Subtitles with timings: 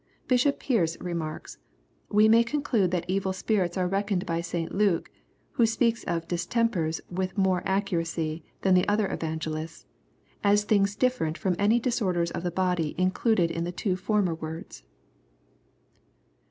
[0.27, 1.59] Bishop Pearce remarks,"
[2.09, 4.73] We may conclude that evil spirits are reckoned by St.
[4.73, 5.11] Luke,
[5.51, 9.85] (who speaks of distempers with more accuracy than the other evangelists,)
[10.43, 14.81] as things different from any disorders of the body included in the two former words."